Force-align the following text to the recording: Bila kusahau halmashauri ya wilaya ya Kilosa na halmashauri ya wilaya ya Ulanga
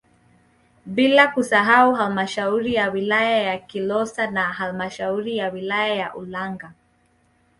Bila 0.85 1.31
kusahau 1.31 1.93
halmashauri 1.95 2.73
ya 2.75 2.89
wilaya 2.89 3.37
ya 3.37 3.57
Kilosa 3.59 4.31
na 4.31 4.43
halmashauri 4.53 5.37
ya 5.37 5.51
wilaya 5.51 5.95
ya 5.95 6.15
Ulanga 6.15 6.73